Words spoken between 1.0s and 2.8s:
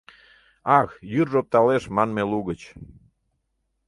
йӱржӧ опталеш манме лугыч